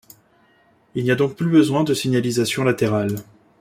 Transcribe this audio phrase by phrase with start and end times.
[0.95, 3.17] Il n'y a donc plus besoin de signalisation latérale.